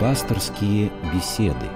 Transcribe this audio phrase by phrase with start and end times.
[0.00, 1.66] Пасторские беседы.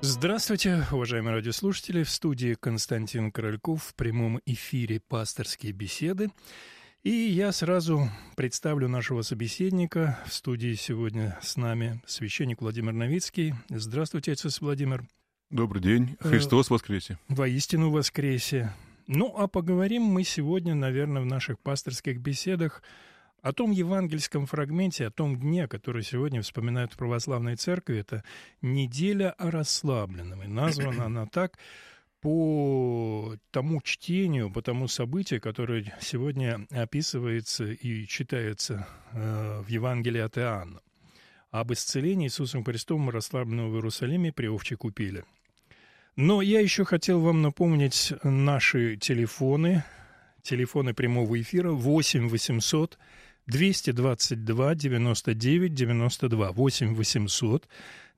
[0.00, 2.02] Здравствуйте, уважаемые радиослушатели.
[2.02, 6.30] В студии Константин Корольков в прямом эфире «Пасторские беседы».
[7.02, 10.18] И я сразу представлю нашего собеседника.
[10.26, 13.52] В студии сегодня с нами священник Владимир Новицкий.
[13.68, 15.06] Здравствуйте, отец Владимир.
[15.50, 16.16] Добрый день.
[16.20, 17.18] Э, Христос воскресе.
[17.28, 18.72] Воистину воскресе.
[19.06, 22.82] Ну, а поговорим мы сегодня, наверное, в наших пасторских беседах
[23.40, 27.98] о том евангельском фрагменте, о том дне, который сегодня вспоминают в православной церкви.
[27.98, 28.24] Это
[28.62, 30.42] «Неделя о расслабленном».
[30.42, 31.58] И названа она так
[32.20, 40.36] по тому чтению, по тому событию, которое сегодня описывается и читается э, в Евангелии от
[40.38, 40.80] Иоанна
[41.50, 45.24] об исцелении Иисусом Христом расслабленного в Иерусалиме при овчей купели.
[46.16, 49.84] Но я еще хотел вам напомнить наши телефоны,
[50.42, 52.98] телефоны прямого эфира 8 800
[53.46, 57.68] 222 99 92 8 800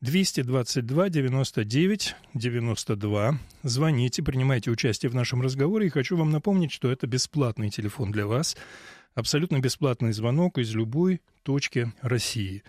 [0.00, 3.38] 222 99 92.
[3.64, 5.88] Звоните, принимайте участие в нашем разговоре.
[5.88, 8.56] И хочу вам напомнить, что это бесплатный телефон для вас.
[9.16, 12.62] Абсолютно бесплатный звонок из любой точки России.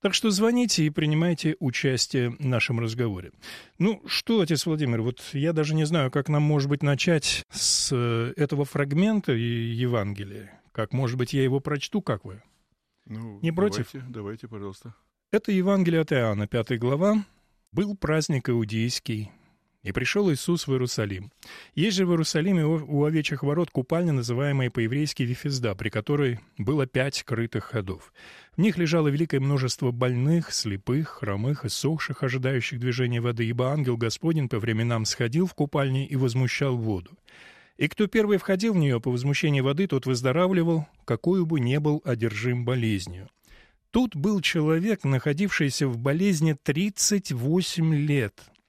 [0.00, 3.32] Так что звоните и принимайте участие в нашем разговоре.
[3.78, 7.90] Ну что, отец Владимир, вот я даже не знаю, как нам, может быть, начать с
[7.92, 10.58] э, этого фрагмента Евангелия.
[10.72, 12.42] Как, может быть, я его прочту, как вы?
[13.04, 13.90] Ну, не против?
[13.92, 14.94] Давайте, давайте, пожалуйста.
[15.32, 17.24] Это Евангелие от Иоанна, 5 глава.
[17.72, 19.30] «Был праздник иудейский,
[19.82, 21.32] и пришел Иисус в Иерусалим.
[21.74, 27.22] Есть же в Иерусалиме у овечьих ворот купальня, называемая по-еврейски Вифезда, при которой было пять
[27.22, 28.12] крытых ходов.
[28.56, 33.96] В них лежало великое множество больных, слепых, хромых и сохших, ожидающих движения воды, ибо ангел
[33.96, 37.12] Господень по временам сходил в купальни и возмущал воду.
[37.78, 42.02] И кто первый входил в нее по возмущению воды, тот выздоравливал, какой бы не был
[42.04, 43.30] одержим болезнью.
[43.90, 48.34] Тут был человек, находившийся в болезни 38 лет—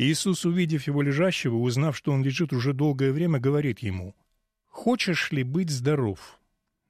[0.00, 4.14] Иисус, увидев его лежащего, узнав, что он лежит уже долгое время, говорит ему,
[4.66, 6.40] «Хочешь ли быть здоров?»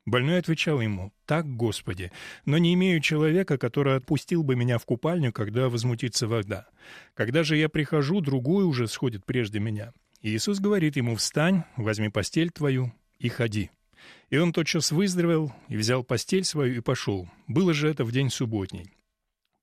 [0.06, 2.12] Больной отвечал ему, «Так, Господи,
[2.44, 6.69] но не имею человека, который отпустил бы меня в купальню, когда возмутится вода.
[7.15, 9.93] Когда же я прихожу, другой уже сходит прежде меня».
[10.22, 13.70] Иисус говорит ему, «Встань, возьми постель твою и ходи».
[14.28, 17.28] И он тотчас выздоровел и взял постель свою и пошел.
[17.49, 18.93] Было же это в день субботний.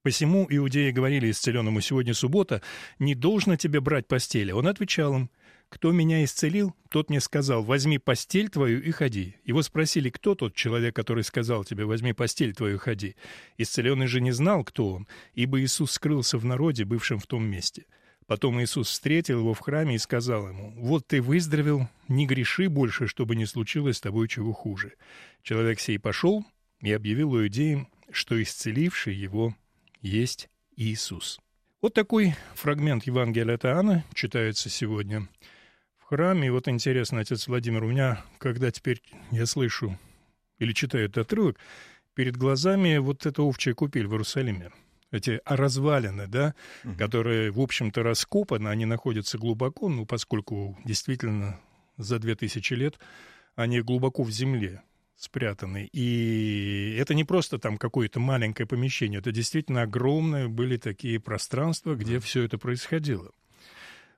[0.07, 2.61] Посему иудеи говорили исцеленному сегодня суббота,
[2.97, 4.53] «Не должно тебе брать постели».
[4.53, 5.29] Он отвечал им,
[5.67, 9.35] «Кто меня исцелил, тот мне сказал, возьми постель твою и ходи».
[9.43, 13.17] Его спросили, кто тот человек, который сказал тебе, возьми постель твою и ходи.
[13.57, 17.83] Исцеленный же не знал, кто он, ибо Иисус скрылся в народе, бывшем в том месте.
[18.27, 23.07] Потом Иисус встретил его в храме и сказал ему, «Вот ты выздоровел, не греши больше,
[23.07, 24.93] чтобы не случилось с тобой чего хуже».
[25.43, 26.45] Человек сей пошел
[26.79, 29.53] и объявил иудеям, что исцеливший его
[30.01, 31.39] есть Иисус.
[31.81, 35.27] Вот такой фрагмент Евангелия от Иоанна читается сегодня
[35.97, 36.47] в храме.
[36.47, 39.97] И вот интересно, отец Владимир, у меня, когда теперь я слышу
[40.57, 41.57] или читаю этот отрывок,
[42.15, 44.71] перед глазами вот эта овчая купель в Иерусалиме.
[45.11, 46.95] Эти развалины, да, угу.
[46.95, 51.59] которые, в общем-то, раскопаны, они находятся глубоко, ну, поскольку действительно
[51.97, 52.99] за две тысячи лет
[53.55, 54.81] они глубоко в земле
[55.17, 55.89] спрятаны.
[55.91, 62.19] И это не просто там какое-то маленькое помещение, это действительно огромные были такие пространства, где
[62.19, 63.31] все это происходило.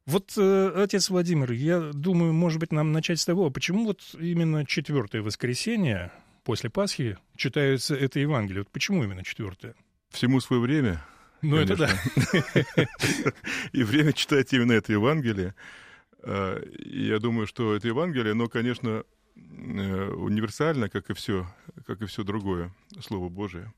[0.05, 4.65] Вот, э, отец Владимир, я думаю, может быть, нам начать с того, почему вот именно
[4.65, 6.11] четвертое воскресенье
[6.43, 8.61] после Пасхи читается это Евангелие?
[8.61, 9.75] Вот почему именно четвертое?
[10.09, 11.05] Всему свое время.
[11.41, 11.89] Ну, это да.
[13.71, 15.53] И время читать именно это Евангелие.
[16.23, 19.03] Э, я думаю, что это Евангелие, но, конечно,
[20.15, 21.47] универсально, как и все,
[21.85, 23.73] как и все другое Слово Божие.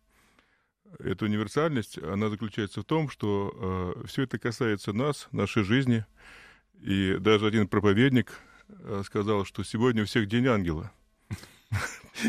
[1.00, 6.06] Эта универсальность, она заключается в том, что э, все это касается нас, нашей жизни.
[6.82, 8.34] И даже один проповедник
[8.68, 10.92] э, сказал, что сегодня у всех день ангела.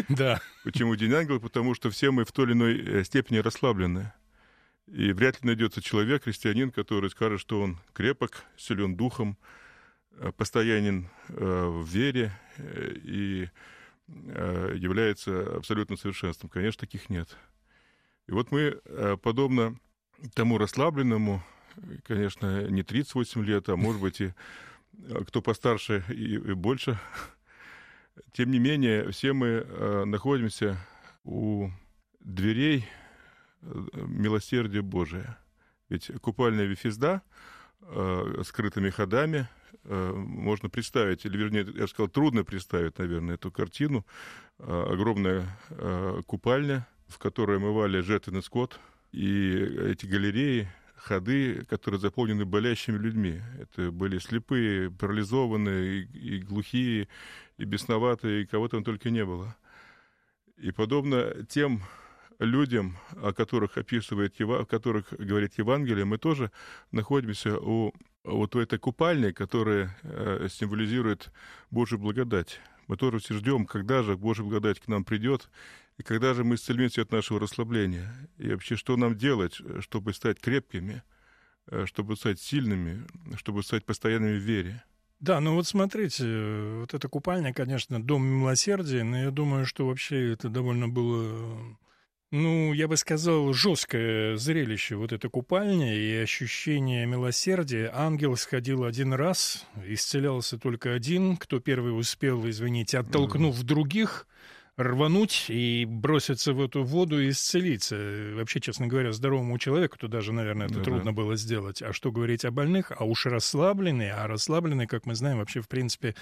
[0.08, 0.40] Да.
[0.64, 1.38] Почему день ангела?
[1.38, 4.12] Потому что все мы в той или иной э, степени расслаблены.
[4.86, 9.52] И вряд ли найдется человек, христианин, который скажет, что он крепок, силен духом, Э,
[10.36, 13.48] постоянен э, в вере э, и
[14.08, 16.50] является абсолютным совершенством.
[16.50, 17.34] Конечно, таких нет.
[18.26, 18.78] И вот мы,
[19.22, 19.78] подобно
[20.34, 21.42] тому расслабленному,
[22.04, 24.34] конечно, не 38 лет, а может быть и
[25.26, 26.98] кто постарше и, больше,
[28.32, 29.64] тем не менее, все мы
[30.04, 30.76] находимся
[31.24, 31.70] у
[32.20, 32.86] дверей
[33.62, 35.38] милосердия Божия.
[35.88, 37.22] Ведь купальная Вифизда
[38.42, 44.06] скрытыми ходами— э, можно представить, или вернее, я сказал, трудно представить, наверное, эту картину.
[44.58, 48.78] Э, огромная э, купальня, в которой омывали жертвенный скот,
[49.10, 53.40] и эти галереи, ходы, которые заполнены болящими людьми.
[53.58, 57.08] Это были слепые, парализованные, и, и глухие,
[57.58, 59.56] и бесноватые, и кого там только не было.
[60.58, 61.82] И подобно тем
[62.38, 66.50] людям, о которых описывает, о которых говорит Евангелие, мы тоже
[66.92, 67.92] находимся у
[68.24, 71.30] вот у этой купальни, которая э, символизирует
[71.70, 72.60] Божью благодать.
[72.86, 75.48] Мы тоже все ждем, когда же Божья благодать к нам придет,
[75.98, 78.12] и когда же мы исцелимся от нашего расслабления.
[78.38, 81.02] И вообще, что нам делать, чтобы стать крепкими,
[81.66, 84.84] э, чтобы стать сильными, чтобы стать постоянными в вере.
[85.20, 86.24] Да, ну вот смотрите,
[86.80, 91.78] вот эта купальня, конечно, дом милосердия, но я думаю, что вообще это довольно было
[92.32, 97.90] ну, я бы сказал, жесткое зрелище вот эта купальня и ощущение милосердия.
[97.94, 103.66] Ангел сходил один раз, исцелялся только один, кто первый успел, извините, оттолкнув mm-hmm.
[103.66, 104.26] других,
[104.78, 107.96] рвануть и броситься в эту воду и исцелиться.
[108.34, 111.82] Вообще, честно говоря, здоровому человеку то даже, наверное, это да, трудно было сделать.
[111.82, 112.92] А что говорить о больных?
[112.96, 116.14] А уж расслабленные, а расслабленные, как мы знаем, вообще, в принципе,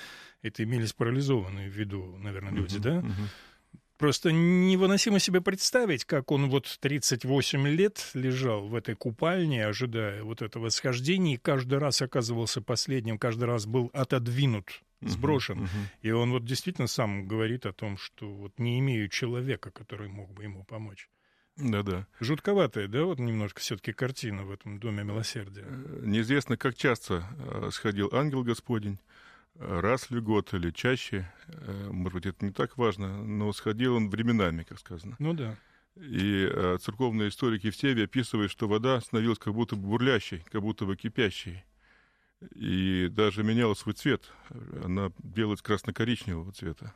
[0.42, 2.96] это имелись парализованные в виду, наверное, люди, uh-huh, да?
[2.98, 3.28] Uh-huh.
[4.00, 10.40] Просто невыносимо себе представить, как он вот 38 лет лежал в этой купальне, ожидая вот
[10.40, 15.58] этого схождения, и каждый раз оказывался последним, каждый раз был отодвинут, сброшен.
[15.58, 15.98] Uh-huh, uh-huh.
[16.00, 20.32] И он вот действительно сам говорит о том, что вот не имею человека, который мог
[20.32, 21.10] бы ему помочь.
[21.58, 22.06] Да-да.
[22.20, 25.66] Жутковатая, да, вот немножко все-таки картина в этом Доме Милосердия.
[25.66, 28.98] Э, неизвестно, как часто э, сходил ангел Господень
[29.58, 34.10] раз в год или чаще, э, может быть, это не так важно, но сходил он
[34.10, 35.16] временами, как сказано.
[35.18, 35.56] Ну да.
[35.96, 40.62] И э, церковные историки в Севе описывают, что вода становилась как будто бы бурлящей, как
[40.62, 41.64] будто бы кипящей.
[42.54, 44.32] И даже меняла свой цвет.
[44.82, 46.94] Она делалась красно-коричневого цвета.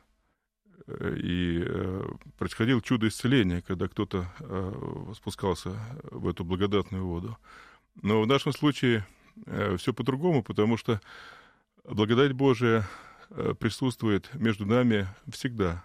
[0.87, 2.07] И э,
[2.37, 7.37] происходило чудо исцеления, когда кто-то э, спускался в эту благодатную воду.
[8.01, 9.05] Но в нашем случае
[9.45, 11.01] э, все по-другому, потому что
[11.87, 12.87] благодать Божия
[13.29, 15.83] э, присутствует между нами всегда.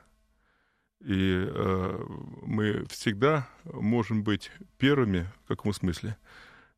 [1.01, 2.05] И э,
[2.43, 6.17] мы всегда можем быть первыми, в каком смысле,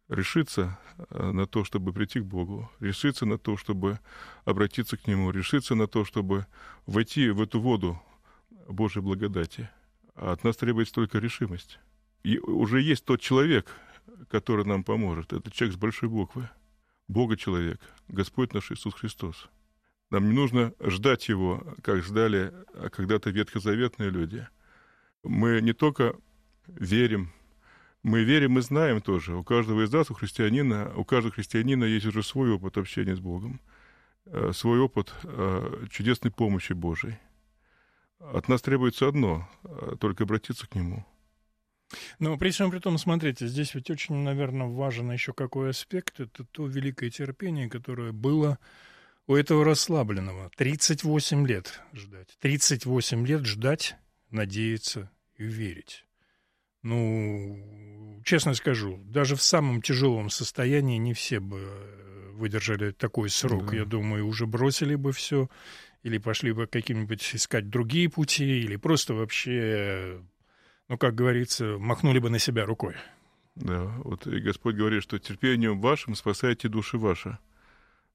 [0.09, 0.79] решиться
[1.11, 3.99] э, на то, чтобы прийти к Богу, решиться на то, чтобы
[4.45, 6.47] обратиться к Нему, решиться на то, чтобы
[6.87, 8.01] войти в эту воду
[8.69, 9.69] Божьей благодати.
[10.15, 11.79] А от нас требуется только решимость.
[12.23, 13.67] И уже есть тот человек,
[14.29, 15.33] который нам поможет.
[15.33, 16.49] Это человек с большой буквы.
[17.13, 19.49] Бога человек, Господь наш Иисус Христос.
[20.11, 22.53] Нам не нужно ждать Его, как ждали
[22.91, 24.47] когда-то ветхозаветные люди.
[25.23, 26.17] Мы не только
[26.67, 27.31] верим,
[28.03, 29.37] мы верим и знаем тоже.
[29.37, 33.21] У каждого из нас, у христианина, у каждого христианина есть уже свой опыт общения с
[33.21, 33.61] Богом,
[34.27, 37.19] э, свой опыт э, чудесной помощи Божией.
[38.19, 39.49] От нас требуется одно—
[40.01, 41.05] только обратиться к Нему—
[42.19, 46.21] но при всем при том, смотрите, здесь ведь очень, наверное, важен еще какой аспект.
[46.21, 48.59] Это то великое терпение, которое было
[49.27, 50.51] у этого расслабленного.
[50.57, 52.37] 38 лет ждать.
[52.41, 53.97] 38 лет ждать,
[54.31, 56.05] надеяться и верить.
[56.83, 61.61] Ну, честно скажу, даже в самом тяжелом состоянии не все бы
[62.33, 63.71] выдержали такой срок.
[63.71, 63.77] Да.
[63.77, 65.49] Я думаю, уже бросили бы все,
[66.03, 70.21] или пошли бы каким-нибудь искать другие пути, или просто вообще
[70.93, 72.95] ну, как говорится, махнули бы на себя рукой.
[73.55, 77.39] Да, вот и Господь говорит, что терпением вашим спасаете души ваши.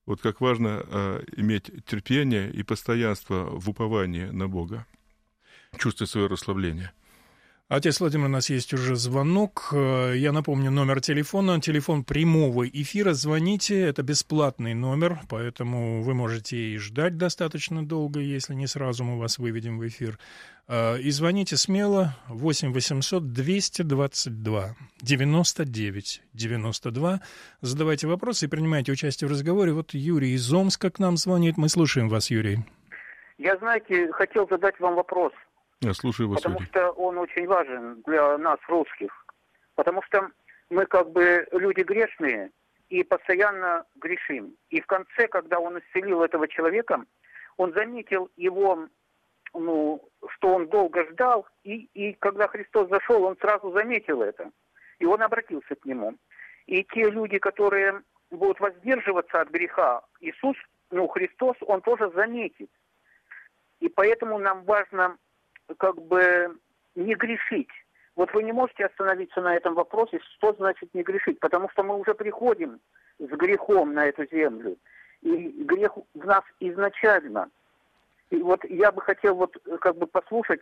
[0.06, 4.86] Вот как важно э, иметь терпение и постоянство в уповании на Бога,
[5.80, 6.92] чувствуя свое расслабление.
[7.70, 9.72] Отец Владимир, у нас есть уже звонок.
[9.74, 11.60] Э, я напомню номер телефона.
[11.60, 13.12] Телефон прямого эфира.
[13.12, 13.82] Звоните.
[13.82, 19.38] Это бесплатный номер, поэтому вы можете и ждать достаточно долго, если не сразу мы вас
[19.38, 20.18] выведем в эфир.
[20.70, 27.22] Э, и звоните смело 8 800 222 99 92.
[27.60, 29.74] Задавайте вопросы и принимайте участие в разговоре.
[29.74, 31.58] Вот Юрий из Омска к нам звонит.
[31.58, 32.60] Мы слушаем вас, Юрий.
[33.38, 35.34] Я, знаете, хотел задать вам вопрос–
[35.82, 36.42] я слушаю вас.
[36.42, 39.12] Потому что он очень важен для нас, русских.
[39.76, 40.30] Потому что
[40.70, 42.52] мы как бы люди грешные
[42.90, 44.56] и постоянно грешим.
[44.70, 47.04] И в конце, когда он исцелил этого человека,
[47.58, 48.88] он заметил его,
[49.54, 54.52] ну, что он долго ждал, и, и когда Христос зашел, он сразу заметил это.
[55.00, 56.16] И он обратился к нему.
[56.66, 60.58] И те люди, которые будут воздерживаться от греха, Иисус,
[60.92, 62.70] ну, Христос, он тоже заметит.
[63.80, 65.18] И поэтому нам важно
[65.78, 66.56] как бы
[66.96, 67.70] не грешить.
[68.16, 71.98] Вот вы не можете остановиться на этом вопросе, что значит не грешить, потому что мы
[71.98, 72.80] уже приходим
[73.20, 74.78] с грехом на эту землю.
[75.22, 77.50] И грех в нас изначально.
[78.30, 80.62] И вот я бы хотел вот как бы послушать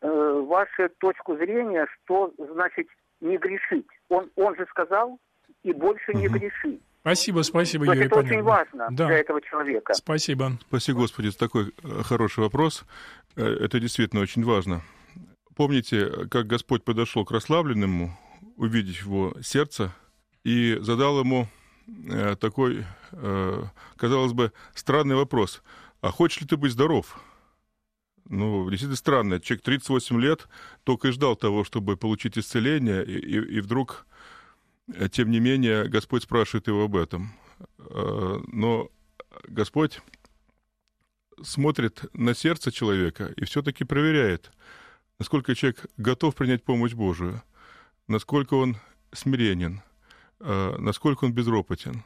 [0.00, 2.88] э, вашу точку зрения, что значит
[3.20, 3.88] не грешить.
[4.08, 5.18] Он, он же сказал,
[5.62, 6.78] и больше не греши.
[7.02, 8.06] Спасибо, спасибо, То Юрий.
[8.06, 9.06] это очень важно Да.
[9.08, 9.92] для этого человека.
[9.94, 10.58] Спасибо.
[10.68, 12.84] Спаси Господи, это такой э, хороший вопрос.
[13.34, 14.82] Э, Это действительно очень важно.
[15.56, 18.16] Помните, как Господь подошел к расслабленному,
[18.56, 19.92] увидев его сердце,
[20.44, 21.48] и задал ему
[22.08, 22.84] э, такой,
[23.96, 25.62] казалось бы, странный вопрос.
[26.00, 27.20] А хочешь ли ты быть здоров?
[28.28, 29.40] Ну, действительно странно.
[29.40, 30.48] Человек 38 лет
[30.84, 34.06] только и ждал того, чтобы получить исцеление, и, и- и вдруг,
[35.10, 37.32] тем не менее, Господь спрашивает его об этом.
[37.78, 38.90] Э, Но
[39.48, 40.00] Господь
[41.42, 44.52] смотрит на сердце человека и все-таки проверяет,
[45.18, 47.42] насколько человек готов принять помощь Божию,
[48.08, 48.76] насколько он
[49.12, 49.82] смиренен,
[50.40, 52.04] э, насколько он безропотен.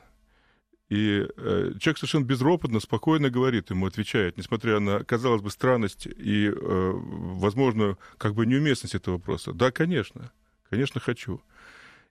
[0.89, 6.47] И э, человек совершенно безропотно, спокойно говорит ему, отвечает, несмотря на, казалось бы, странность и,
[6.49, 9.53] э, возможную, как бы неуместность этого вопроса.
[9.53, 10.31] Да, конечно,
[10.71, 11.43] конечно, хочу.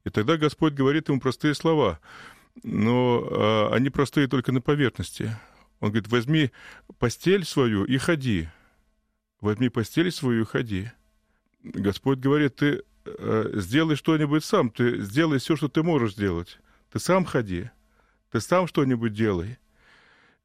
[0.05, 1.99] И тогда Господь говорит ему простые слова,
[2.63, 5.35] но э, они простые только на поверхности.
[5.79, 6.51] Он говорит, возьми
[6.99, 8.47] постель свою и ходи.
[9.41, 10.91] Возьми постель свою и ходи.
[11.63, 16.59] Господь говорит, ты э, сделай что-нибудь сам, ты сделай все, что ты можешь сделать.
[16.91, 17.69] Ты сам ходи,
[18.31, 19.57] ты сам что-нибудь делай.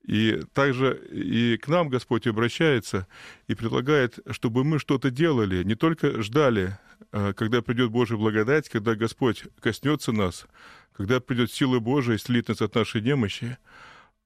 [0.07, 3.07] И также и к нам Господь обращается
[3.49, 6.79] и предлагает, чтобы мы что-то делали, не только ждали,
[7.13, 10.47] э, когда придет Божья благодать, когда Господь коснется нас,
[10.93, 13.59] когда придет сила Божия и исцелит нас от нашей немощи,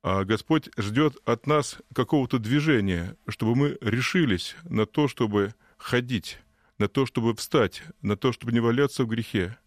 [0.03, 6.39] а Господь ждет от нас какого-то движения, чтобы мы решились на то, чтобы ходить,
[6.79, 9.59] на то, чтобы встать, на то, чтобы не валяться в грехе.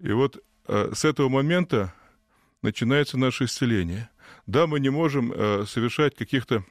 [0.00, 1.94] И вот э, с этого момента
[2.62, 4.08] начинается наше исцеление.
[4.46, 6.64] Да, мы не можем э, совершать каких-то,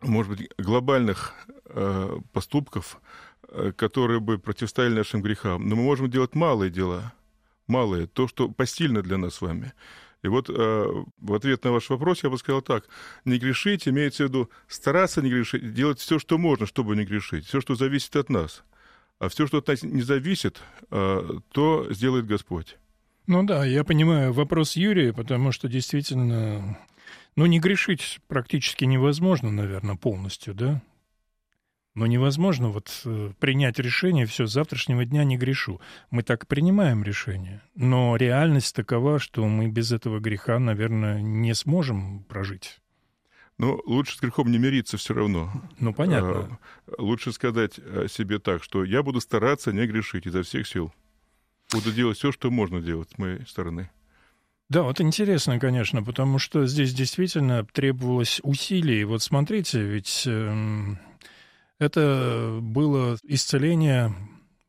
[0.00, 1.34] может быть, глобальных
[1.66, 3.00] э, поступков,
[3.48, 7.12] э, которые бы противостояли нашим грехам, но мы можем делать малые дела,
[7.66, 9.72] малые, то, что посильно для нас с вами.
[10.22, 12.86] И вот э, в ответ на ваш вопрос я бы сказал так.
[13.24, 17.46] Не грешить имеется в виду стараться не грешить, делать все, что можно, чтобы не грешить,
[17.46, 18.62] все, что зависит от нас.
[19.18, 22.76] А все, что от нас не зависит, э, то сделает Господь.
[23.30, 26.76] Ну да, я понимаю вопрос Юрия, потому что действительно,
[27.36, 30.82] ну не грешить практически невозможно, наверное, полностью, да?
[31.94, 35.80] Но невозможно вот э, принять решение, все, с завтрашнего дня не грешу.
[36.10, 37.62] Мы так принимаем решение.
[37.76, 42.80] Но реальность такова, что мы без этого греха, наверное, не сможем прожить.
[43.58, 45.52] Но лучше с грехом не мириться все равно.
[45.78, 46.58] Ну, понятно.
[46.88, 50.92] А, Лучше сказать о себе так, что я буду стараться не грешить изо всех сил.
[51.72, 53.90] Буду делать все, что можно делать с моей стороны.
[54.68, 59.04] Да, вот интересно, конечно, потому что здесь действительно требовалось усилий.
[59.04, 60.98] Вот смотрите, ведь эм,
[61.80, 64.14] это было исцеление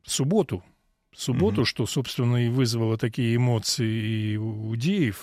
[0.03, 0.63] в субботу.
[1.11, 1.65] В субботу, Мгм.
[1.65, 4.75] что, собственно, и вызвало такие эмоции и у.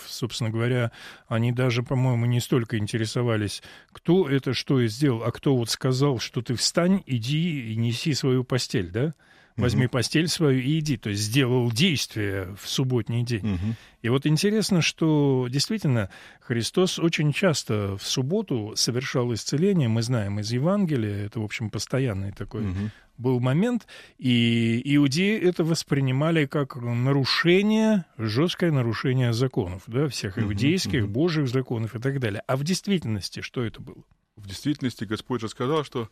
[0.06, 0.92] Собственно говоря,
[1.28, 6.18] они даже, по-моему, не столько интересовались, кто это что и сделал, а кто вот сказал,
[6.18, 9.14] что ты встань, иди и неси свою постель, да?
[9.58, 9.90] Возьми Мгм.
[9.90, 10.96] постель свою и иди.
[10.96, 13.44] То есть сделал действие в субботний день.
[13.46, 13.76] Мгм.
[14.02, 16.08] И вот интересно, что действительно
[16.40, 19.88] Христос очень часто в субботу совершал исцеление.
[19.88, 22.90] Мы знаем из Евангелия, это, в общем, постоянный такой Мгм.
[23.16, 23.86] был момент.
[24.16, 31.12] И иудеи это воспринимали как нарушение, жесткое нарушение законов, да, всех иудейских, мгм.
[31.12, 32.42] божьих законов и так далее.
[32.46, 34.04] А в действительности что это было?
[34.36, 36.08] В действительности Господь же сказал, что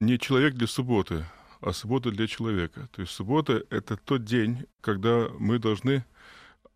[0.00, 1.24] не человек для субботы,
[1.62, 2.88] а суббота для человека.
[2.92, 6.04] То есть суббота— это тот день, когда мы должны,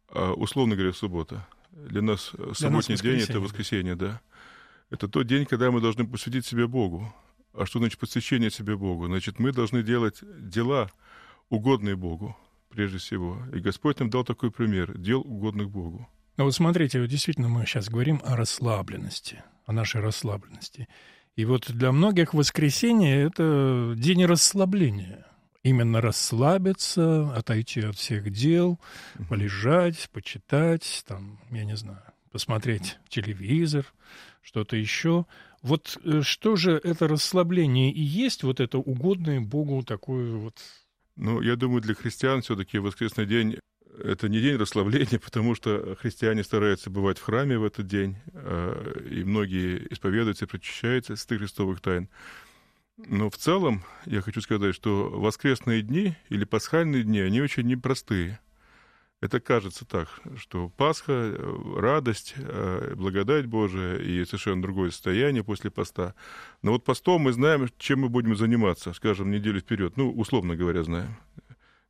[0.08, 1.46] а, условно говоря, суббота.
[1.72, 4.20] Для нас э, субботний день— это воскресенье, да.
[4.88, 7.12] Это тот день, когда мы должны посвятить себя Богу.
[7.52, 9.06] А что значит посвящение себе Богу?
[9.06, 10.90] Значит, мы должны делать дела,
[11.50, 12.36] угодные Богу,
[12.70, 13.42] прежде всего.
[13.52, 16.08] И Господь нам дал такой пример— дел, угодных Богу.
[16.36, 20.86] Ну вот смотрите, вот действительно мы сейчас говорим о расслабленности, о нашей расслабленности.
[21.36, 25.26] И вот для многих воскресенье— это день расслабления.
[25.62, 28.80] Именно расслабиться, отойти от всех дел,
[29.28, 33.84] полежать, почитать, там, я не знаю, посмотреть телевизор,
[34.42, 35.26] что-то еще.
[35.62, 40.56] Вот э, что же это расслабление и есть вот это угодное Богу такое вот...
[41.16, 43.58] Ну, я думаю, для христиан все-таки воскресный день
[44.02, 49.02] это не день расслабления, потому что христиане стараются бывать в храме в этот день, э,
[49.10, 52.08] и многие исповедуются прочищаются святых христовых тайн.
[52.96, 58.40] Но в целом я хочу сказать, что воскресные дни или пасхальные дни, они очень непростые.
[59.20, 65.70] Это кажется так, что Пасха, э, радость, э, благодать Божия и совершенно другое состояние после
[65.70, 66.14] поста.
[66.62, 69.96] Но вот постом мы знаем, чем мы будем заниматься, скажем, неделю вперед.
[69.96, 71.16] Ну, условно говоря, знаем.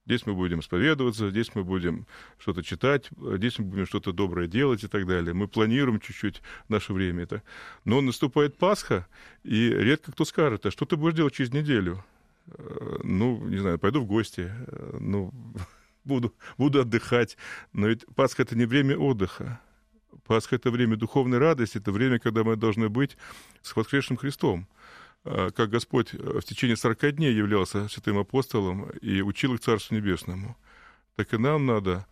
[0.06, 2.06] Здесь мы будем исповедоваться, здесь мы будем
[2.38, 5.34] что-то читать, здесь мы будем что-то доброе делать и так далее.
[5.34, 7.24] Мы планируем чуть-чуть наше время.
[7.24, 7.42] Это.
[7.84, 9.08] Но наступает Пасха,
[9.42, 12.04] и редко кто скажет, а что ты будешь делать через неделю?
[12.46, 14.52] Э, ну, не знаю, пойду в гости.
[15.00, 15.32] Ну,
[16.04, 17.36] буду, буду отдыхать.
[17.72, 19.60] Но ведь Пасха— это не время отдыха.
[20.24, 23.16] Пасха— это время духовной радости, это время, когда мы должны быть
[23.62, 24.68] с воскресшим Христом.
[25.28, 30.56] А, как Господь в течение 40 дней являлся святым апостолом и учил их Царству Небесному,
[31.16, 32.06] так и нам надо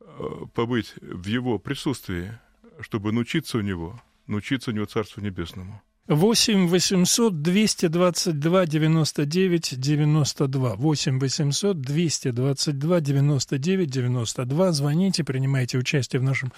[0.00, 2.38] а, побыть в Его присутствии,
[2.80, 5.82] чтобы научиться у Него, научиться у Него Царству Небесному.
[6.08, 10.76] 8 800 222 99 92.
[10.76, 14.72] 8 800 222 99 92.
[14.72, 16.52] Звоните, принимайте участие в нашем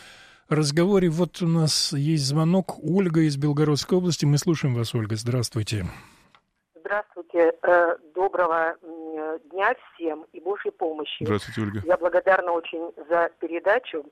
[0.51, 1.09] разговоре.
[1.09, 2.79] Вот у нас есть звонок.
[2.83, 4.25] Ольга из Белгородской области.
[4.25, 5.17] Мы слушаем вас, Ольга.
[5.17, 5.85] Здравствуйте.
[6.75, 7.55] Здравствуйте.
[7.63, 8.77] Э, доброго
[9.51, 11.25] дня всем и Божьей помощи.
[11.25, 11.81] Здравствуйте, Ольга.
[11.85, 14.05] Я благодарна очень за передачу.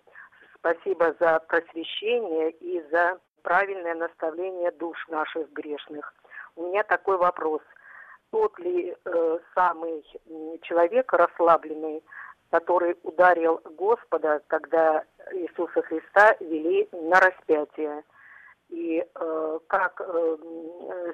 [0.58, 6.14] Спасибо за просвещение и за правильное наставление душ наших грешных.
[6.56, 7.62] У меня такой вопрос.
[8.30, 10.04] Тот ли э, самый
[10.62, 12.02] человек расслабленный,
[12.50, 18.02] который ударил Господа, когда Иисуса Христа вели на распятие?
[18.68, 20.36] И э, как э,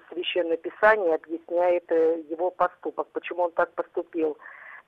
[0.09, 4.37] Священное Писание объясняет э, его поступок, почему он так поступил?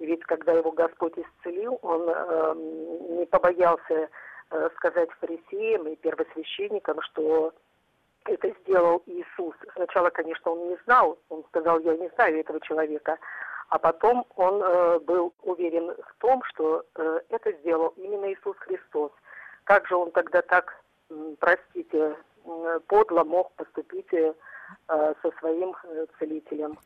[0.00, 2.54] Ведь когда его Господь исцелил, он э,
[3.18, 4.08] не побоялся
[4.50, 7.52] Э, сказать фарисеям и первосвященникам, что
[8.26, 9.56] это сделал Иисус.
[9.74, 13.18] Сначала, конечно, он не знал, он сказал, я не знаю этого человека,
[13.68, 19.12] а потом он э, был уверен в том, что э, это сделал именно Иисус Христос.
[19.64, 20.82] Как же он тогда так,
[21.40, 22.16] простите,
[22.86, 24.32] подло мог поступить э,
[24.88, 26.78] со своим э, целителем?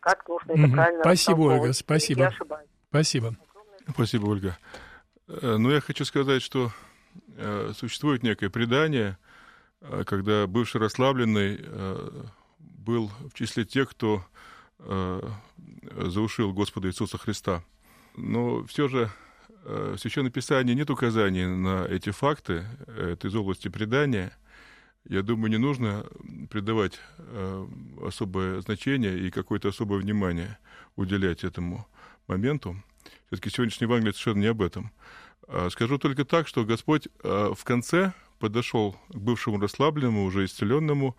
[0.00, 2.32] Как нужно это правильно Спасибо, Ольга, спасибо.
[2.88, 3.34] Спасибо.
[3.88, 4.56] Спасибо, Ольга.
[5.28, 6.68] Э, ну, я хочу сказать, что
[7.36, 9.18] Э, существует некое предание,
[10.04, 11.58] когда бывший расслабленный
[12.58, 14.22] был в числе тех, кто
[14.86, 17.62] заушил Господа Иисуса Христа.
[18.16, 19.10] Но все же
[19.64, 24.32] в Священном Писании нет указаний на эти факты, это из области предания.
[25.04, 26.06] Я думаю, не нужно
[26.50, 27.00] придавать
[28.02, 30.58] особое значение и какое-то особое внимание
[30.96, 31.86] уделять этому
[32.26, 32.76] моменту.
[33.26, 34.90] Все-таки сегодняшний Евангелие совершенно не об этом.
[35.48, 41.16] А, скажу только так, что Господь в конце подошел к бывшему расслабленному, уже исцеленному,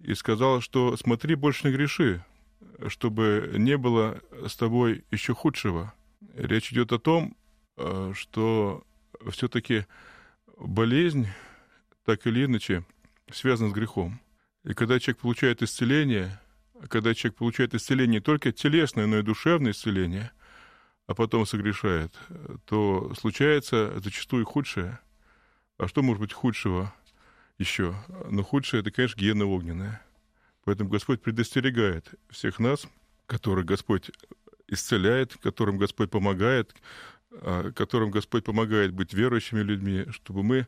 [0.00, 2.24] и сказал, что смотри, больше не греши,
[2.88, 5.92] чтобы не было с тобой еще худшего.
[6.34, 7.36] Речь идет о том,
[7.76, 8.84] а, что
[9.30, 9.86] все-таки
[10.58, 11.28] болезнь,
[12.04, 12.84] так или иначе,
[13.30, 14.20] связана с грехом.
[14.64, 16.40] И когда человек получает исцеление,
[16.88, 20.30] когда человек получает исцеление не только телесное, но и душевное исцеление–
[21.06, 22.14] а потом согрешает,
[22.64, 24.98] то случается зачастую худшее.
[25.78, 26.94] А что может быть худшего
[27.58, 27.94] еще?
[28.30, 30.00] Но худшее— это, конечно, гиена огненная.
[30.64, 32.86] Поэтому Господь предостерегает всех нас,
[33.26, 34.10] которых Господь
[34.68, 36.74] исцеляет, которым Господь помогает,
[37.32, 40.66] а, которым Господь помогает быть верующими людьми, чтобы мы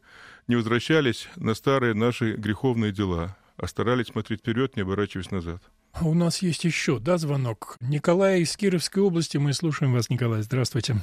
[0.48, 5.62] не возвращались на старые наши греховные дела, а старались смотреть вперед, не оборачиваясь назад.
[6.02, 7.76] У нас есть еще, да, звонок.
[7.80, 9.36] Николай из Кировской области.
[9.36, 10.42] Мы слушаем вас, Николай.
[10.42, 10.96] Здравствуйте.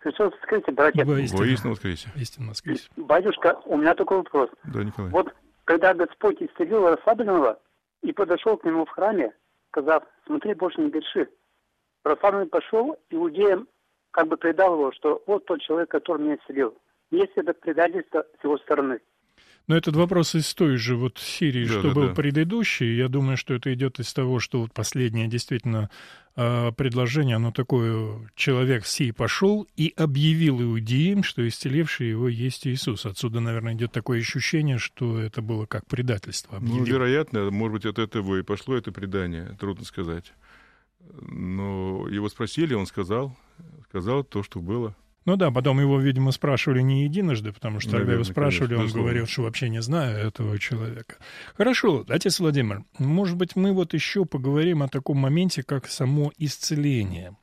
[0.00, 1.04] Христос воскресе, братья.
[1.04, 2.10] Воистину воскресе.
[2.16, 2.88] Истинно воскресе.
[2.96, 4.50] Батюшка, у меня такой вопрос.
[4.64, 5.10] Да, Николай.
[5.10, 5.32] Вот
[5.64, 7.58] когда Господь исцелил расслабленного
[8.02, 9.34] и подошел к нему в храме,
[9.68, 11.28] сказав, смотри, больше не греши.
[12.04, 13.68] Расслабленный пошел, иудеям
[14.10, 16.76] как бы предал его, что вот тот человек, который меня исцелил.
[17.10, 19.00] Есть это предательство с его стороны.
[19.68, 22.14] Но этот вопрос из той же вот серии, Да, что да, был да.
[22.14, 22.96] предыдущий.
[22.96, 25.88] Я думаю, что это идет из того, что вот последнее действительно
[26.34, 33.04] а, предложение, оно такое, человек сей пошел и объявил иудеям, что исцеливший его есть Иисус.
[33.04, 36.58] Отсюда, наверное, идет такое ощущение, что это было как предательство.
[36.58, 36.84] Ну, объявил.
[36.94, 40.32] вероятно, может быть, от этого и пошло это предание, трудно сказать.
[41.20, 43.36] Но его спросили, он сказал,
[43.88, 44.96] сказал то, что было.
[45.24, 48.84] Ну да, потом его, видимо, спрашивали не единожды, потому что когда его спрашивали, конечно, он
[48.86, 49.08] безусловно.
[49.08, 51.16] говорил, что вообще не знаю этого человека.
[51.56, 57.36] Хорошо, отец Владимир, может быть, мы вот еще поговорим о таком моменте, как само исцеление.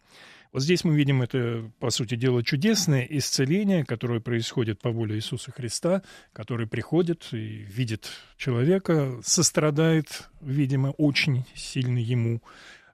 [0.52, 5.52] Вот здесь мы видим это, по сути дела, чудесное исцеление, которое происходит по воле Иисуса
[5.52, 6.02] Христа,
[6.34, 12.42] который приходит и видит человека, сострадает, видимо, очень сильно ему,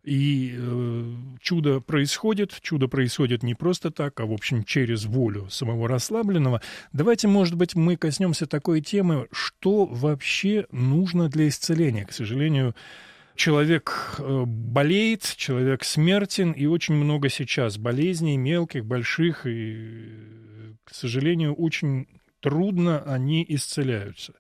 [0.06, 5.88] И э, чудо происходит, чудо происходит не просто так, а, в общем, через волю самого
[5.88, 6.62] расслабленного.
[6.94, 12.06] Давайте, может быть, мы коснемся такой темы, что вообще нужно для исцеления.
[12.06, 12.76] К сожалению,
[13.36, 21.56] человек э, болеет, человек смертен, и очень много сейчас болезней, мелких, больших, и, к сожалению,
[21.56, 22.08] очень
[22.42, 24.36] трудно они исцеляются.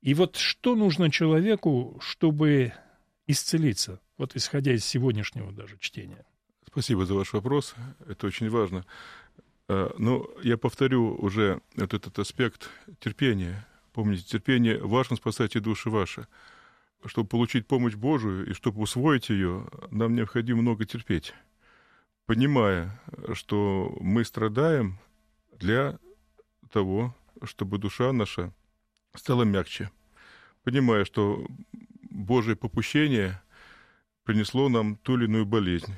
[0.00, 2.72] И вот что нужно человеку, чтобы
[3.26, 4.00] исцелиться?
[4.20, 6.26] Вот исходя из сегодняшнего даже чтения.
[6.66, 7.74] Спасибо за ваш вопрос.
[8.06, 8.84] Это очень важно.
[9.66, 13.66] А, Но ну, я повторю уже вот этот аспект терпения.
[13.94, 16.26] Помните, терпение важно спасать и души ваши.
[17.06, 21.32] Чтобы получить помощь Божию и чтобы усвоить ее, нам необходимо много терпеть,
[22.26, 23.00] понимая,
[23.32, 24.98] что мы страдаем
[25.58, 25.98] для
[26.70, 28.52] того, чтобы душа наша
[29.14, 29.90] стала мягче,
[30.62, 31.42] понимая, что
[32.10, 33.40] Божие попущение
[34.30, 35.92] принесло нам ту или иную болезнь,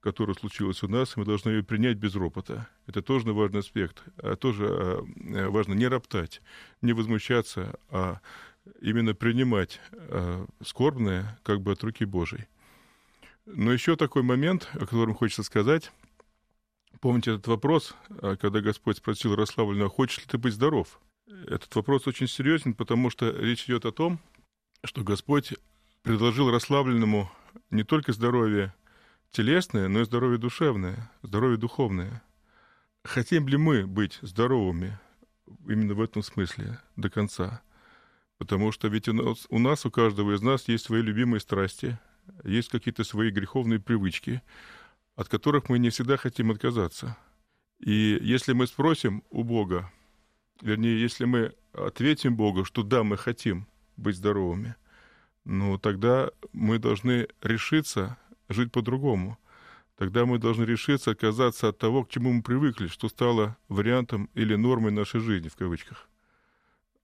[0.00, 2.66] которая случилась у нас, и мы должны ее принять без ропота.
[2.86, 4.02] Это тоже важный аспект.
[4.16, 6.40] А тоже а, важно не роптать,
[6.80, 8.20] не возмущаться, а
[8.80, 12.46] именно принимать а, скорбное как бы от руки Божьей.
[13.44, 15.92] Но еще такой момент, о котором хочется сказать.
[17.02, 20.98] Помните этот вопрос, а, когда Господь спросил расслабленного, хочешь ли ты быть здоров?
[21.46, 24.20] Этот вопрос очень серьезен, потому что речь идет о том,
[24.84, 25.52] что Господь
[26.02, 27.30] предложил расслабленному
[27.70, 28.74] не только здоровье
[29.30, 32.22] телесное, но и здоровье душевное, здоровье духовное.
[33.02, 34.98] Хотим ли мы быть здоровыми
[35.68, 37.62] именно в этом смысле до конца?
[38.38, 41.98] Потому что ведь у нас, у нас, у каждого из нас есть свои любимые страсти,
[42.44, 44.42] есть какие-то свои греховные привычки,
[45.16, 47.16] от которых мы не всегда хотим отказаться.
[47.78, 49.92] И если мы спросим у Бога,
[50.60, 54.76] вернее, если мы ответим Богу, что да, мы хотим быть здоровыми,
[55.44, 58.16] ну, тогда мы должны решиться
[58.48, 59.38] жить по-другому.
[59.96, 64.56] Тогда мы должны решиться отказаться от того, к чему мы привыкли, что стало вариантом или
[64.56, 66.08] нормой нашей жизни, в кавычках,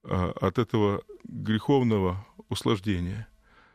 [0.02, 3.28] а, от этого греховного услаждения.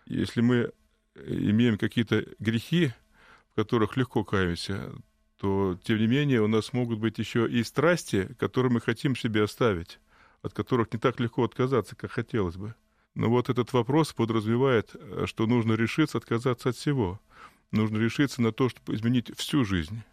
[0.06, 0.72] Если мы
[1.16, 2.92] имеем какие-то грехи,
[3.52, 4.94] в которых легко каемся,
[5.38, 9.44] то, тем не менее, у нас могут быть еще и страсти, которые мы хотим себе
[9.44, 10.00] оставить,
[10.42, 12.76] от которых не так легко отказаться, как хотелось бы.
[13.16, 17.20] Но вот этот вопрос подразумевает, э, что нужно решиться отказаться от всего.
[17.72, 20.04] Нужно решиться на то, чтобы изменить всю жизнь.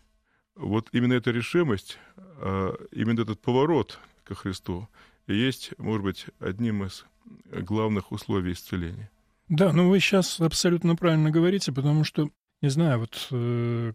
[0.55, 4.89] Вот именно эта решимость, а, именно этот поворот ко Христу
[5.27, 7.05] и есть, может быть, одним из
[7.51, 9.11] главных условий исцеления.
[9.49, 12.31] Да, ну вы сейчас абсолютно правильно говорите, потому что
[12.63, 13.93] не знаю, вот э,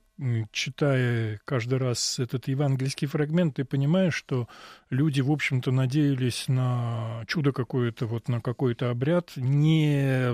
[0.51, 4.49] читая каждый раз этот евангельский фрагмент, ты понимаешь, что
[4.89, 10.33] люди, в общем-то, надеялись на чудо какое-то, вот на какой-то обряд, не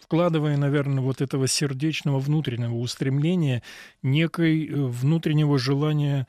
[0.00, 3.62] вкладывая, наверное, вот этого сердечного внутреннего устремления,
[4.02, 6.26] некой э, внутреннего желания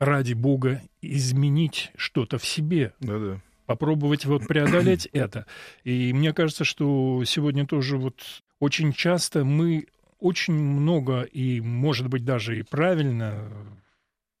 [0.00, 2.92] ради Бога изменить что-то в себе.
[3.00, 5.44] Да-да попробовать вот преодолеть это.
[5.82, 8.22] И мне кажется, что сегодня тоже вот
[8.60, 9.86] очень часто мы
[10.18, 13.48] очень много и, может быть, даже и правильно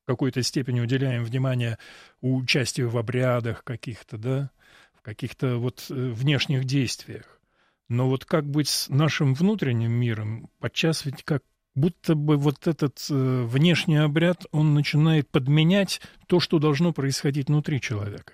[0.02, 1.78] в какой-то степени уделяем внимание
[2.20, 4.50] участию в обрядах каких-то, да,
[4.94, 7.40] в каких-то вот э, внешних действиях.
[7.88, 11.42] Но вот как быть с нашим внутренним миром, подчас ведь как
[11.74, 17.80] будто бы вот этот э, внешний обряд, он начинает подменять то, что должно происходить внутри
[17.80, 18.32] человека.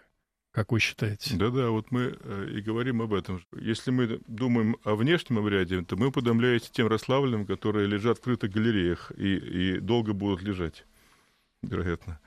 [0.53, 1.35] Как вы считаете?
[1.37, 3.43] Да-да, вот мы э, и говорим об этом.
[3.59, 8.53] Если мы думаем о внешнем обряде, то мы уподобляемся тем расслабленным, которые лежат в открытых
[8.53, 10.85] галереях и, и долго будут лежать,
[11.63, 12.21] вероятно.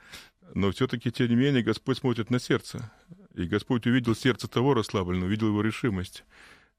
[0.54, 2.90] Но все-таки, тем не менее, Господь смотрит на сердце.
[3.34, 6.24] И Господь увидел сердце того расслабленного, увидел его решимость.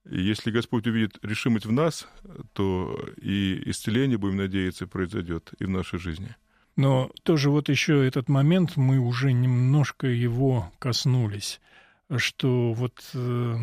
[0.09, 2.09] И если Господь увидит решимость в нас,
[2.53, 6.35] то и исцеление, будем надеяться, произойдет и в нашей жизни.
[6.77, 11.59] Но тоже вот еще этот момент, мы уже немножко его коснулись,
[12.17, 13.55] что вот э,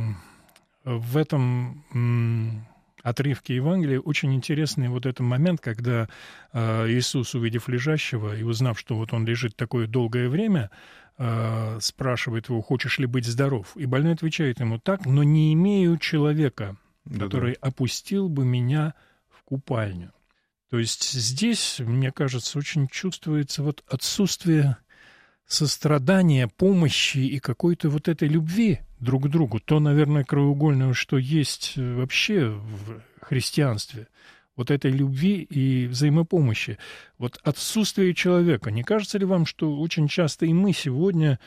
[0.85, 6.09] в этом э, отрывке Евангелия очень интересный вот этот момент, когда
[6.53, 10.72] э, Иисус, увидев лежащего и узнав, что вот он лежит такое долгое время,
[11.16, 13.77] э, спрашивает его, хочешь ли быть здоров?
[13.77, 16.77] И больной отвечает ему так, но не имею человека,
[17.16, 18.94] который опустил бы меня
[19.31, 20.11] в купальню.
[20.74, 24.76] То есть здесь, мне кажется, очень чувствуется вот отсутствие
[25.46, 29.60] сострадания, помощи и какой-то вот этой любви друг к другу.
[29.60, 34.08] То, наверное, краеугольное, что есть вообще в христианстве.
[34.56, 36.78] Вот этой любви и взаимопомощи.
[37.18, 38.72] Вот отсутствие человека.
[38.72, 41.38] Не кажется ли вам, что очень часто и мы сегодня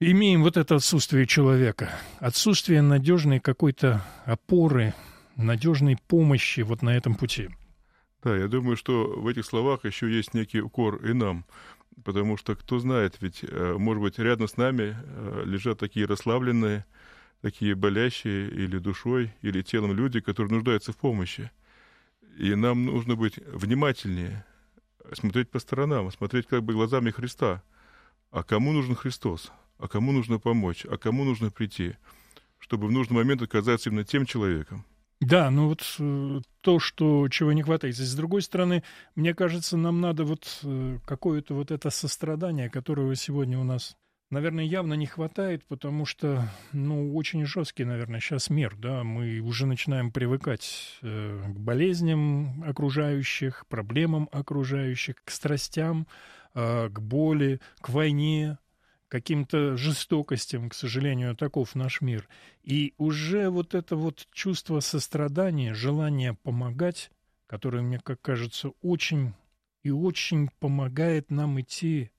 [0.00, 1.90] имеем вот это отсутствие человека?
[2.18, 4.92] Отсутствие надежной какой-то опоры,
[5.36, 7.48] надежной помощи вот на этом пути.
[8.26, 11.44] Да, я думаю, что в этих словах еще есть некий укор и нам.
[12.04, 16.84] Потому что, кто знает, ведь, э, может быть, рядом с нами э, лежат такие расслабленные,
[17.40, 21.52] такие болящие или душой, или телом люди, которые нуждаются в помощи.
[22.36, 24.44] И нам нужно быть внимательнее,
[25.12, 27.62] смотреть по сторонам, смотреть как бы глазами Христа.
[28.32, 29.52] А кому нужен Христос?
[29.78, 30.84] А кому нужно помочь?
[30.84, 31.94] А кому нужно прийти?
[32.58, 34.84] Чтобы в нужный момент оказаться именно тем человеком,
[35.20, 37.96] да, ну вот э, то, что чего не хватает.
[37.96, 38.82] С другой стороны,
[39.14, 43.96] мне кажется, нам надо вот э, какое-то вот это сострадание, которого сегодня у нас,
[44.30, 49.66] наверное, явно не хватает, потому что, ну, очень жесткий, наверное, сейчас мир, да, мы уже
[49.66, 56.06] начинаем привыкать э, к болезням окружающих, проблемам окружающих, к страстям,
[56.54, 58.56] к боли, к войне,
[59.08, 62.28] каким-то жестокостям, к сожалению, таков наш мир.
[62.62, 67.10] И уже вот это вот чувство сострадания, желание помогать,
[67.46, 69.34] которое, мне как кажется, очень
[69.82, 72.10] и очень помогает нам идти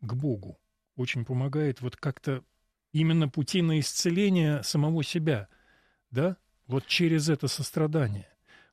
[0.00, 0.58] к Богу,
[0.96, 2.44] очень помогает вот как-то
[2.92, 5.48] именно пути на исцеление самого себя,
[6.10, 8.28] да, вот через это сострадание.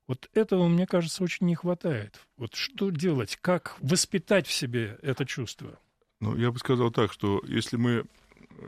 [0.08, 2.20] Вот этого, мне кажется, очень не хватает.
[2.36, 5.80] Вот что делать, как воспитать в себе это чувство?
[6.22, 8.06] Ну, я бы сказал так, что если мы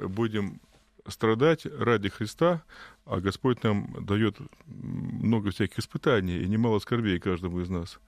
[0.01, 0.59] будем
[1.07, 2.63] страдать ради Христа,
[3.05, 7.99] а Господь нам дает много всяких испытаний и немало скорбей каждому из нас.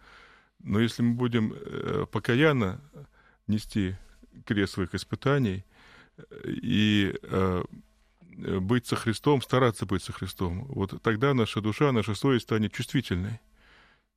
[0.64, 2.82] Но если мы будем э, покаянно
[3.46, 3.96] нести
[4.46, 5.64] крест своих испытаний
[6.44, 7.64] и э,
[8.62, 13.40] быть со Христом, стараться быть со Христом, вот тогда наша душа, наша совесть станет чувствительной.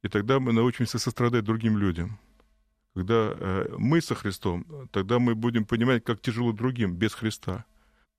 [0.02, 2.18] И тогда мы научимся сострадать другим людям.
[2.94, 7.64] Когда э, мы со Христом, тогда мы будем понимать, как тяжело другим без Христа.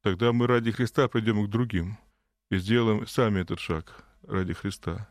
[0.01, 1.97] Тогда мы ради Христа придем к другим
[2.49, 5.09] и сделаем сами этот шаг ради Христа.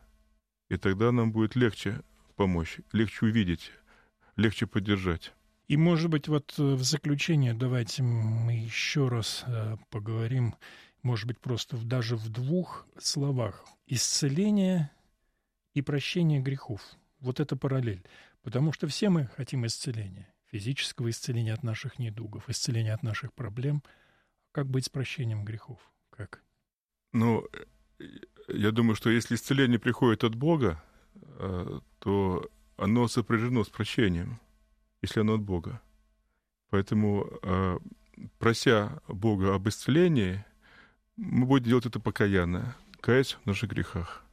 [0.69, 2.01] И тогда нам будет легче
[2.35, 3.71] помочь, легче увидеть,
[4.35, 5.33] легче поддержать.
[5.67, 10.55] И, может быть, вот э, в заключение давайте мы еще раз э, поговорим,
[11.03, 13.65] может быть, просто даже в двух словах.
[13.85, 14.91] Исцеление
[15.75, 16.81] и прощение грехов.
[17.19, 18.03] Вот это параллель.
[18.41, 20.33] Потому что все мы хотим исцеления.
[20.51, 23.83] Физического исцеления от наших недугов, исцеления от наших проблем.
[24.51, 25.79] Как быть с прощением грехов?
[26.09, 26.41] Как?
[27.13, 27.47] Ну,
[28.47, 30.81] я думаю, что если исцеление приходит от Бога,
[31.15, 34.39] э, то оно сопряжено с прощением,
[35.01, 35.81] если оно от Бога.
[36.69, 37.79] Поэтому, э,
[38.37, 40.43] прося Бога об исцелении,
[41.15, 44.23] мы будем делать это покаянно, каясь в наших грехах.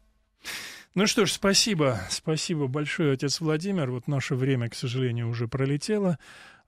[0.96, 2.00] Ну что ж, спасибо.
[2.08, 3.90] Спасибо большое, отец Владимир.
[3.90, 6.18] Вот наше время, к сожалению, уже пролетело.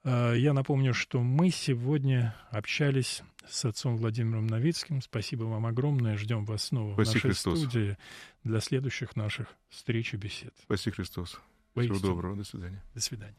[0.05, 5.01] А, я напомню, что мы сегодня общались с отцом Владимиром Новицким.
[5.01, 6.19] Спасибо вам огромное.
[6.19, 7.59] Ждем вас снова Спаси в нашей Христос.
[7.59, 7.97] студии
[8.45, 10.53] для следующих наших встреч и бесед.
[10.63, 11.41] Спаси Христос.
[11.75, 11.99] Воистину.
[11.99, 12.37] Всего доброго.
[12.37, 12.85] До свидания.
[12.95, 13.39] До свидания.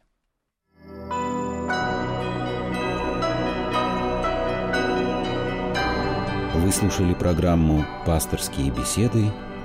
[6.56, 9.32] Вы слушали программу «Пасторские беседы»